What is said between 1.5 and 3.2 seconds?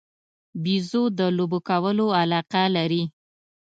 کولو علاقه لري.